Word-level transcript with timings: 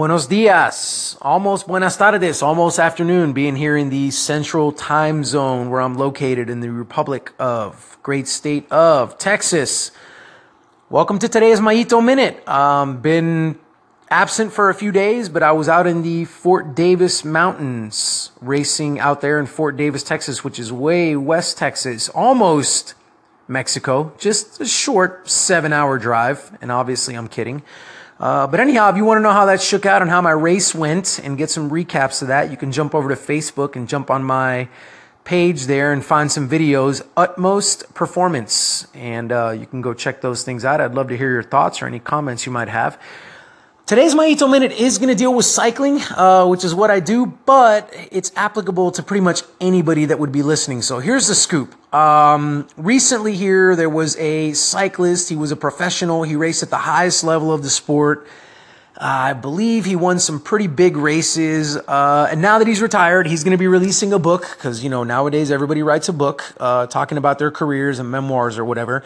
Buenos 0.00 0.28
dias, 0.28 1.18
almost 1.20 1.66
buenas 1.66 1.98
tardes, 1.98 2.42
almost 2.42 2.78
afternoon, 2.78 3.34
being 3.34 3.54
here 3.54 3.76
in 3.76 3.90
the 3.90 4.10
central 4.10 4.72
time 4.72 5.24
zone 5.24 5.68
where 5.68 5.82
I'm 5.82 5.94
located 5.94 6.48
in 6.48 6.60
the 6.60 6.70
Republic 6.70 7.34
of 7.38 7.98
great 8.02 8.26
state 8.26 8.66
of 8.72 9.18
Texas. 9.18 9.90
Welcome 10.88 11.18
to 11.18 11.28
today's 11.28 11.60
Mayito 11.60 12.02
Minute. 12.02 12.48
Um, 12.48 13.02
been 13.02 13.58
absent 14.08 14.54
for 14.54 14.70
a 14.70 14.74
few 14.74 14.90
days, 14.90 15.28
but 15.28 15.42
I 15.42 15.52
was 15.52 15.68
out 15.68 15.86
in 15.86 16.00
the 16.00 16.24
Fort 16.24 16.74
Davis 16.74 17.22
Mountains 17.22 18.30
racing 18.40 18.98
out 18.98 19.20
there 19.20 19.38
in 19.38 19.44
Fort 19.44 19.76
Davis, 19.76 20.02
Texas, 20.02 20.42
which 20.42 20.58
is 20.58 20.72
way 20.72 21.14
west 21.14 21.58
Texas, 21.58 22.08
almost 22.08 22.94
Mexico, 23.50 24.12
just 24.18 24.60
a 24.60 24.64
short 24.66 25.28
seven 25.28 25.72
hour 25.72 25.98
drive. 25.98 26.56
And 26.62 26.70
obviously, 26.70 27.14
I'm 27.14 27.28
kidding. 27.28 27.62
Uh, 28.20 28.46
but 28.46 28.60
anyhow, 28.60 28.90
if 28.90 28.96
you 28.96 29.04
want 29.04 29.18
to 29.18 29.22
know 29.22 29.32
how 29.32 29.46
that 29.46 29.60
shook 29.60 29.86
out 29.86 30.02
and 30.02 30.10
how 30.10 30.20
my 30.20 30.30
race 30.30 30.74
went 30.74 31.18
and 31.24 31.36
get 31.36 31.50
some 31.50 31.70
recaps 31.70 32.22
of 32.22 32.28
that, 32.28 32.50
you 32.50 32.56
can 32.56 32.70
jump 32.70 32.94
over 32.94 33.08
to 33.08 33.14
Facebook 33.14 33.76
and 33.76 33.88
jump 33.88 34.10
on 34.10 34.22
my 34.22 34.68
page 35.24 35.66
there 35.66 35.92
and 35.92 36.04
find 36.04 36.30
some 36.30 36.48
videos, 36.48 37.02
Utmost 37.16 37.92
Performance. 37.94 38.86
And 38.94 39.32
uh, 39.32 39.50
you 39.50 39.66
can 39.66 39.80
go 39.80 39.94
check 39.94 40.20
those 40.20 40.44
things 40.44 40.64
out. 40.64 40.80
I'd 40.80 40.94
love 40.94 41.08
to 41.08 41.16
hear 41.16 41.30
your 41.30 41.42
thoughts 41.42 41.82
or 41.82 41.86
any 41.86 41.98
comments 41.98 42.46
you 42.46 42.52
might 42.52 42.68
have. 42.68 43.00
Today's 43.90 44.14
Mayito 44.14 44.48
Minute 44.48 44.70
is 44.70 44.98
going 44.98 45.08
to 45.08 45.16
deal 45.16 45.34
with 45.34 45.46
cycling, 45.46 46.00
uh, 46.16 46.46
which 46.46 46.62
is 46.62 46.72
what 46.72 46.92
I 46.92 47.00
do, 47.00 47.26
but 47.26 47.92
it's 48.12 48.30
applicable 48.36 48.92
to 48.92 49.02
pretty 49.02 49.20
much 49.20 49.42
anybody 49.60 50.04
that 50.04 50.20
would 50.20 50.30
be 50.30 50.44
listening. 50.44 50.80
So 50.80 51.00
here's 51.00 51.26
the 51.26 51.34
scoop. 51.34 51.74
Um, 51.92 52.68
recently 52.76 53.34
here, 53.34 53.74
there 53.74 53.90
was 53.90 54.16
a 54.18 54.52
cyclist. 54.52 55.28
He 55.28 55.34
was 55.34 55.50
a 55.50 55.56
professional. 55.56 56.22
He 56.22 56.36
raced 56.36 56.62
at 56.62 56.70
the 56.70 56.76
highest 56.76 57.24
level 57.24 57.52
of 57.52 57.64
the 57.64 57.68
sport. 57.68 58.28
Uh, 58.96 59.06
I 59.06 59.32
believe 59.32 59.86
he 59.86 59.96
won 59.96 60.20
some 60.20 60.38
pretty 60.38 60.68
big 60.68 60.96
races. 60.96 61.76
Uh, 61.76 62.28
and 62.30 62.40
now 62.40 62.60
that 62.60 62.68
he's 62.68 62.80
retired, 62.80 63.26
he's 63.26 63.42
going 63.42 63.56
to 63.56 63.58
be 63.58 63.66
releasing 63.66 64.12
a 64.12 64.20
book 64.20 64.42
because, 64.56 64.84
you 64.84 64.90
know, 64.90 65.02
nowadays 65.02 65.50
everybody 65.50 65.82
writes 65.82 66.08
a 66.08 66.12
book 66.12 66.54
uh, 66.60 66.86
talking 66.86 67.18
about 67.18 67.40
their 67.40 67.50
careers 67.50 67.98
and 67.98 68.08
memoirs 68.08 68.56
or 68.56 68.64
whatever. 68.64 69.02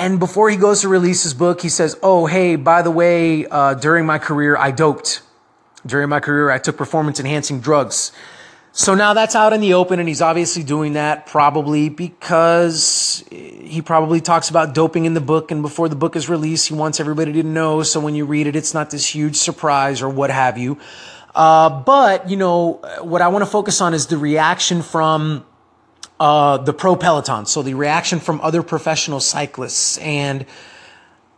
And 0.00 0.18
before 0.18 0.48
he 0.48 0.56
goes 0.56 0.80
to 0.80 0.88
release 0.88 1.24
his 1.24 1.34
book, 1.34 1.60
he 1.60 1.68
says, 1.68 1.94
Oh, 2.02 2.24
hey, 2.24 2.56
by 2.56 2.80
the 2.80 2.90
way, 2.90 3.44
uh, 3.46 3.74
during 3.74 4.06
my 4.06 4.18
career, 4.18 4.56
I 4.56 4.70
doped. 4.70 5.20
During 5.84 6.08
my 6.08 6.20
career, 6.20 6.50
I 6.50 6.56
took 6.56 6.78
performance 6.78 7.20
enhancing 7.20 7.60
drugs. 7.60 8.10
So 8.72 8.94
now 8.94 9.12
that's 9.12 9.34
out 9.34 9.52
in 9.52 9.60
the 9.60 9.74
open, 9.74 9.98
and 9.98 10.08
he's 10.08 10.22
obviously 10.22 10.62
doing 10.62 10.94
that 10.94 11.26
probably 11.26 11.90
because 11.90 13.22
he 13.30 13.82
probably 13.82 14.22
talks 14.22 14.48
about 14.48 14.74
doping 14.74 15.04
in 15.04 15.12
the 15.12 15.20
book. 15.20 15.50
And 15.50 15.60
before 15.60 15.90
the 15.90 15.96
book 15.96 16.16
is 16.16 16.30
released, 16.30 16.68
he 16.68 16.74
wants 16.74 16.98
everybody 16.98 17.34
to 17.34 17.42
know. 17.42 17.82
So 17.82 18.00
when 18.00 18.14
you 18.14 18.24
read 18.24 18.46
it, 18.46 18.56
it's 18.56 18.72
not 18.72 18.88
this 18.88 19.06
huge 19.06 19.36
surprise 19.36 20.00
or 20.00 20.08
what 20.08 20.30
have 20.30 20.56
you. 20.56 20.78
Uh, 21.34 21.68
but, 21.68 22.30
you 22.30 22.38
know, 22.38 22.80
what 23.02 23.20
I 23.20 23.28
want 23.28 23.44
to 23.44 23.50
focus 23.50 23.82
on 23.82 23.92
is 23.92 24.06
the 24.06 24.16
reaction 24.16 24.80
from 24.80 25.44
uh, 26.20 26.58
the 26.58 26.74
pro 26.74 26.94
peloton. 26.94 27.46
So 27.46 27.62
the 27.62 27.74
reaction 27.74 28.20
from 28.20 28.40
other 28.42 28.62
professional 28.62 29.18
cyclists 29.20 29.96
and 29.98 30.44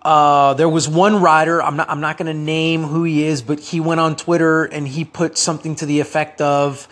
uh, 0.03 0.55
there 0.55 0.69
was 0.69 0.89
one 0.89 1.23
rider. 1.23 1.63
I'm 1.63 1.77
not. 1.77 1.89
I'm 1.89 2.01
not 2.01 2.19
going 2.19 2.27
to 2.27 2.35
name 2.35 2.83
who 2.83 3.05
he 3.05 3.25
is, 3.25 3.41
but 3.41 3.61
he 3.61 3.79
went 3.79 4.01
on 4.01 4.17
Twitter 4.17 4.65
and 4.65 4.87
he 4.87 5.05
put 5.05 5.39
something 5.39 5.77
to 5.77 5.87
the 5.87 6.01
effect 6.01 6.41
of, 6.41 6.89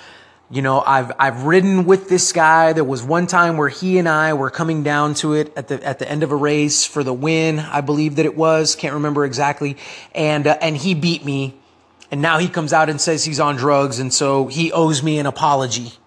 you 0.49 0.63
know, 0.63 0.81
I've 0.81 1.11
I've 1.19 1.43
ridden 1.43 1.87
with 1.87 2.09
this 2.09 2.33
guy. 2.33 2.73
There 2.73 2.85
was 2.85 3.03
one 3.03 3.27
time 3.27 3.57
where 3.57 3.69
he 3.69 3.99
and 3.99 4.09
I 4.09 4.35
were 4.35 4.49
coming 4.49 4.85
down 4.85 5.15
to 5.15 5.33
it 5.33 5.53
at 5.57 5.67
the 5.67 5.85
at 5.85 5.99
the 5.99 6.09
end 6.09 6.23
of 6.23 6.31
a 6.31 6.37
race 6.37 6.85
for 6.85 7.03
the 7.03 7.13
win. 7.13 7.59
I 7.59 7.81
believe 7.81 8.15
that 8.15 8.27
it 8.27 8.37
was. 8.37 8.77
Can't 8.77 8.95
remember 8.95 9.25
exactly. 9.25 9.77
And 10.15 10.47
uh, 10.47 10.57
and 10.61 10.77
he 10.77 10.95
beat 10.95 11.25
me. 11.25 11.57
And 12.13 12.23
now 12.23 12.39
he 12.39 12.49
comes 12.49 12.73
out 12.73 12.89
and 12.89 13.01
says 13.01 13.25
he's 13.25 13.39
on 13.39 13.57
drugs, 13.57 13.99
and 13.99 14.13
so 14.13 14.47
he 14.47 14.71
owes 14.73 15.03
me 15.03 15.19
an 15.19 15.27
apology 15.27 16.00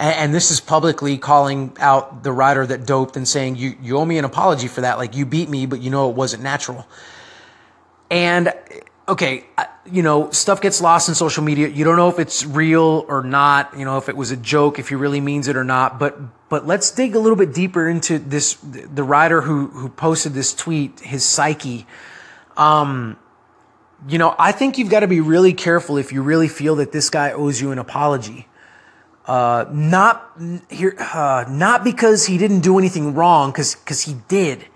and, 0.00 0.16
and, 0.16 0.34
this 0.34 0.50
is 0.50 0.60
publicly 0.60 1.18
calling 1.18 1.76
out 1.78 2.22
the 2.22 2.32
rider 2.32 2.66
that 2.66 2.86
doped 2.86 3.16
and 3.16 3.28
saying, 3.28 3.56
you, 3.56 3.76
you 3.82 3.98
owe 3.98 4.04
me 4.04 4.16
an 4.16 4.24
apology 4.24 4.66
for 4.66 4.80
that. 4.80 4.96
Like, 4.96 5.14
you 5.14 5.26
beat 5.26 5.50
me, 5.50 5.66
but 5.66 5.82
you 5.82 5.90
know 5.90 6.08
it 6.08 6.16
wasn't 6.16 6.42
natural. 6.42 6.88
And, 8.10 8.52
okay, 9.06 9.44
you 9.84 10.02
know, 10.02 10.30
stuff 10.30 10.62
gets 10.62 10.80
lost 10.80 11.10
in 11.10 11.14
social 11.14 11.44
media. 11.44 11.68
You 11.68 11.84
don't 11.84 11.96
know 11.96 12.08
if 12.08 12.18
it's 12.18 12.46
real 12.46 13.04
or 13.08 13.22
not, 13.22 13.78
you 13.78 13.84
know, 13.84 13.98
if 13.98 14.08
it 14.08 14.16
was 14.16 14.30
a 14.30 14.38
joke, 14.38 14.78
if 14.78 14.88
he 14.88 14.94
really 14.94 15.20
means 15.20 15.48
it 15.48 15.56
or 15.56 15.64
not. 15.64 15.98
But, 15.98 16.48
but 16.48 16.66
let's 16.66 16.90
dig 16.90 17.14
a 17.14 17.18
little 17.18 17.36
bit 17.36 17.52
deeper 17.52 17.86
into 17.86 18.18
this, 18.18 18.54
the 18.54 19.04
rider 19.04 19.42
who, 19.42 19.66
who 19.66 19.90
posted 19.90 20.32
this 20.32 20.54
tweet, 20.54 20.98
his 21.00 21.26
psyche. 21.26 21.86
Um, 22.56 23.18
you 24.08 24.16
know, 24.16 24.34
I 24.38 24.52
think 24.52 24.78
you've 24.78 24.88
got 24.88 25.00
to 25.00 25.08
be 25.08 25.20
really 25.20 25.52
careful 25.52 25.98
if 25.98 26.10
you 26.10 26.22
really 26.22 26.48
feel 26.48 26.76
that 26.76 26.90
this 26.90 27.10
guy 27.10 27.32
owes 27.32 27.60
you 27.60 27.70
an 27.70 27.78
apology. 27.78 28.46
Uh, 29.26 29.66
not 29.70 30.32
here, 30.70 30.96
uh, 30.98 31.44
not 31.48 31.84
because 31.84 32.26
he 32.26 32.38
didn't 32.38 32.60
do 32.60 32.78
anything 32.78 33.14
wrong, 33.14 33.50
because 33.50 33.74
because 33.74 34.02
he 34.02 34.16
did, 34.28 34.66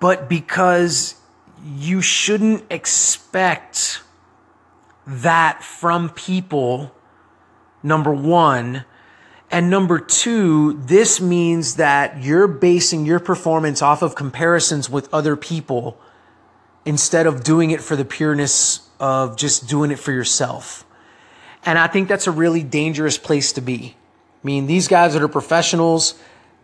but 0.00 0.28
because 0.28 1.14
you 1.64 2.00
shouldn't 2.00 2.64
expect 2.70 4.02
that 5.06 5.62
from 5.62 6.08
people. 6.10 6.92
Number 7.82 8.12
one. 8.12 8.84
And 9.52 9.68
number 9.68 9.98
two, 9.98 10.74
this 10.74 11.20
means 11.20 11.74
that 11.74 12.22
you're 12.22 12.46
basing 12.46 13.04
your 13.04 13.18
performance 13.18 13.82
off 13.82 14.00
of 14.00 14.14
comparisons 14.14 14.88
with 14.88 15.12
other 15.12 15.34
people 15.34 15.98
instead 16.84 17.26
of 17.26 17.42
doing 17.42 17.72
it 17.72 17.80
for 17.80 17.96
the 17.96 18.04
pureness 18.04 18.88
of 19.00 19.36
just 19.36 19.68
doing 19.68 19.90
it 19.90 19.98
for 19.98 20.12
yourself. 20.12 20.84
And 21.64 21.78
I 21.78 21.86
think 21.86 22.08
that's 22.08 22.26
a 22.26 22.30
really 22.30 22.62
dangerous 22.62 23.18
place 23.18 23.52
to 23.52 23.60
be. 23.60 23.96
I 24.42 24.46
mean, 24.46 24.66
these 24.66 24.88
guys 24.88 25.12
that 25.12 25.22
are 25.22 25.28
professionals, 25.28 26.14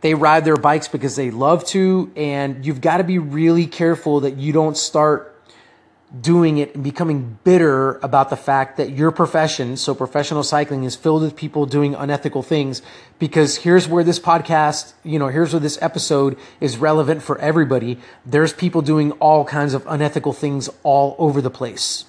they 0.00 0.14
ride 0.14 0.44
their 0.44 0.56
bikes 0.56 0.88
because 0.88 1.16
they 1.16 1.30
love 1.30 1.64
to, 1.66 2.10
and 2.16 2.64
you've 2.64 2.80
got 2.80 2.98
to 2.98 3.04
be 3.04 3.18
really 3.18 3.66
careful 3.66 4.20
that 4.20 4.36
you 4.36 4.52
don't 4.52 4.76
start 4.76 5.34
doing 6.20 6.58
it 6.58 6.74
and 6.74 6.84
becoming 6.84 7.38
bitter 7.42 7.98
about 7.98 8.30
the 8.30 8.36
fact 8.36 8.76
that 8.76 8.90
your 8.90 9.10
profession, 9.10 9.76
so 9.76 9.94
professional 9.94 10.42
cycling, 10.42 10.84
is 10.84 10.94
filled 10.96 11.22
with 11.22 11.36
people 11.36 11.66
doing 11.66 11.94
unethical 11.94 12.42
things. 12.42 12.80
Because 13.18 13.56
here's 13.56 13.88
where 13.88 14.04
this 14.04 14.18
podcast, 14.18 14.94
you 15.02 15.18
know, 15.18 15.28
here's 15.28 15.52
where 15.52 15.60
this 15.60 15.78
episode 15.82 16.38
is 16.60 16.78
relevant 16.78 17.22
for 17.22 17.38
everybody. 17.38 17.98
There's 18.24 18.52
people 18.52 18.82
doing 18.82 19.12
all 19.12 19.44
kinds 19.44 19.74
of 19.74 19.84
unethical 19.86 20.32
things 20.32 20.70
all 20.82 21.16
over 21.18 21.40
the 21.40 21.50
place. 21.50 22.04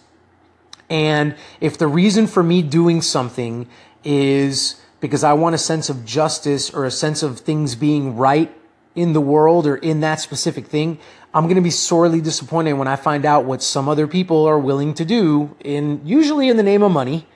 And 0.89 1.35
if 1.59 1.77
the 1.77 1.87
reason 1.87 2.27
for 2.27 2.43
me 2.43 2.61
doing 2.61 3.01
something 3.01 3.67
is 4.03 4.79
because 4.99 5.23
I 5.23 5.33
want 5.33 5.55
a 5.55 5.57
sense 5.57 5.89
of 5.89 6.05
justice 6.05 6.73
or 6.73 6.85
a 6.85 6.91
sense 6.91 7.23
of 7.23 7.39
things 7.39 7.75
being 7.75 8.15
right 8.15 8.53
in 8.95 9.13
the 9.13 9.21
world 9.21 9.67
or 9.67 9.75
in 9.75 9.99
that 9.99 10.19
specific 10.19 10.65
thing, 10.67 10.97
I'm 11.33 11.43
going 11.43 11.55
to 11.55 11.61
be 11.61 11.69
sorely 11.69 12.21
disappointed 12.21 12.73
when 12.73 12.87
I 12.87 12.95
find 12.95 13.25
out 13.25 13.45
what 13.45 13.61
some 13.61 13.87
other 13.87 14.07
people 14.07 14.45
are 14.45 14.57
willing 14.57 14.93
to 14.95 15.05
do 15.05 15.55
in 15.63 16.01
usually 16.05 16.49
in 16.49 16.57
the 16.57 16.63
name 16.63 16.81
of 16.81 16.91
money. 16.91 17.27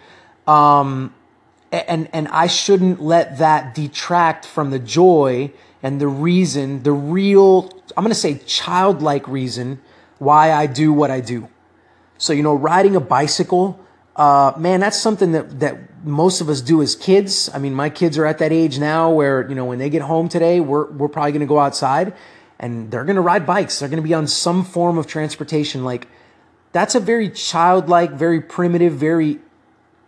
Um, 0.48 1.14
and, 1.72 2.10
and 2.12 2.28
I 2.30 2.48
shouldn't 2.48 3.02
let 3.02 3.38
that 3.38 3.76
detract 3.76 4.46
from 4.46 4.72
the 4.72 4.80
joy 4.80 5.52
and 5.84 6.02
the 6.02 6.08
reason, 6.08 6.84
the 6.84 6.92
real, 6.92 7.70
I'm 7.96 8.04
going 8.04 8.10
to 8.10 8.16
say 8.16 8.40
childlike 8.40 9.28
reason 9.28 9.80
why 10.20 10.52
I 10.52 10.68
do 10.68 10.92
what 10.94 11.12
I 11.12 11.22
do. 11.22 11.48
So, 12.22 12.34
you 12.34 12.44
know, 12.44 12.54
riding 12.54 12.96
a 12.96 13.00
bicycle, 13.00 13.80
uh, 14.16 14.54
man, 14.56 14.80
that's 14.80 15.02
something 15.02 15.32
that, 15.32 15.60
that 15.60 16.06
most 16.06 16.40
of 16.40 16.50
us 16.50 16.62
do 16.62 16.84
as 16.84 16.96
kids. 16.96 17.50
I 17.52 17.58
mean, 17.58 17.74
my 17.74 17.90
kids 17.90 18.16
are 18.20 18.28
at 18.28 18.38
that 18.38 18.52
age 18.52 18.78
now 18.78 19.10
where, 19.10 19.50
you 19.50 19.56
know, 19.56 19.66
when 19.66 19.80
they 19.80 19.90
get 19.90 20.04
home 20.04 20.30
today, 20.30 20.60
we're, 20.60 20.86
we're 20.92 21.08
probably 21.08 21.32
going 21.32 21.40
to 21.40 21.48
go 21.48 21.58
outside 21.58 22.14
and 22.60 22.92
they're 22.92 23.06
going 23.06 23.16
to 23.16 23.24
ride 23.24 23.48
bikes. 23.48 23.80
They're 23.80 23.90
going 23.90 24.04
to 24.04 24.08
be 24.08 24.14
on 24.14 24.28
some 24.28 24.64
form 24.64 25.00
of 25.00 25.08
transportation. 25.08 25.84
Like, 25.84 26.08
that's 26.74 26.94
a 26.94 27.00
very 27.00 27.28
childlike, 27.28 28.12
very 28.12 28.40
primitive, 28.40 28.94
very 28.94 29.40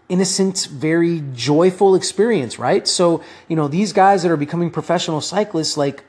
innocent, 0.07 0.68
very 0.71 1.24
joyful 1.33 1.95
experience, 1.95 2.59
right? 2.59 2.88
So, 2.88 3.24
you 3.48 3.56
know, 3.56 3.68
these 3.68 3.92
guys 3.92 4.21
that 4.21 4.31
are 4.31 4.38
becoming 4.38 4.69
professional 4.69 5.19
cyclists, 5.19 5.77
like, 5.77 6.04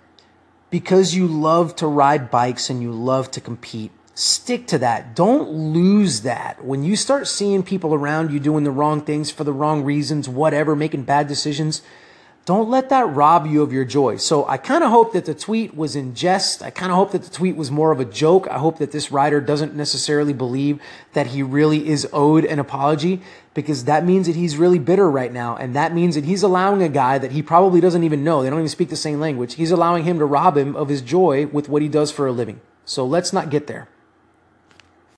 because 0.68 1.14
you 1.14 1.26
love 1.26 1.74
to 1.76 1.86
ride 1.86 2.30
bikes 2.30 2.68
and 2.68 2.82
you 2.82 2.92
love 2.92 3.30
to 3.30 3.40
compete, 3.40 3.90
stick 4.14 4.66
to 4.69 4.78
that. 4.78 5.14
Don't 5.16 5.49
lose 5.50 6.22
that. 6.22 6.64
When 6.64 6.82
you 6.82 6.96
start 6.96 7.26
seeing 7.26 7.62
people 7.62 7.94
around 7.94 8.31
you 8.31 8.40
doing 8.40 8.64
the 8.64 8.70
wrong 8.70 9.00
things 9.00 9.31
for 9.31 9.44
the 9.44 9.52
wrong 9.52 9.82
reasons, 9.82 10.28
whatever, 10.28 10.76
making 10.76 11.02
bad 11.02 11.26
decisions, 11.26 11.82
don't 12.44 12.69
let 12.69 12.90
that 12.90 13.08
rob 13.08 13.46
you 13.46 13.62
of 13.62 13.72
your 13.72 13.87
joy. 13.87 14.19
So 14.19 14.46
I 14.46 14.58
kind 14.58 14.84
of 14.84 14.90
hope 14.90 15.14
that 15.14 15.25
the 15.25 15.34
tweet 15.34 15.75
was 15.75 15.96
in 15.96 16.14
jest. 16.14 16.62
I 16.62 16.69
kind 16.69 16.93
of 16.93 16.96
hope 16.96 17.12
that 17.12 17.22
the 17.22 17.31
tweet 17.31 17.56
was 17.56 17.70
more 17.70 17.90
of 17.90 18.00
a 18.00 18.05
joke. 18.05 18.46
I 18.50 18.58
hope 18.58 18.78
that 18.78 18.93
this 18.93 19.11
writer 19.11 19.40
doesn't 19.40 19.75
necessarily 19.75 20.34
believe 20.34 20.78
that 21.14 21.28
he 21.28 21.43
really 21.43 21.88
is 21.88 22.06
owed 22.12 22.44
an 22.44 22.58
apology 22.58 23.22
because 23.55 23.87
that 23.87 24.05
means 24.05 24.26
that 24.26 24.37
he's 24.37 24.58
really 24.58 24.78
bitter 24.78 25.10
right 25.10 25.32
now. 25.32 25.56
And 25.56 25.75
that 25.75 25.94
means 25.94 26.17
that 26.17 26.26
he's 26.26 26.43
allowing 26.43 26.82
a 26.82 26.88
guy 26.90 27.17
that 27.17 27.32
he 27.32 27.43
probably 27.43 27.81
doesn't 27.81 28.05
even 28.05 28.22
know. 28.22 28.43
They 28.43 28.50
don't 28.50 28.58
even 28.58 28.69
speak 28.69 28.90
the 28.90 28.96
same 28.96 29.20
language. 29.20 29.55
He's 29.55 29.70
allowing 29.70 30.05
him 30.05 30.19
to 30.19 30.26
rob 30.26 30.58
him 30.58 30.76
of 30.76 30.90
his 30.90 31.00
joy 31.00 31.46
with 31.46 31.70
what 31.70 31.81
he 31.81 31.88
does 31.88 32.12
for 32.12 32.26
a 32.26 32.32
living. 32.32 32.60
So 32.84 33.06
let's 33.06 33.32
not 33.32 33.49
get 33.49 33.69
there. 33.69 33.88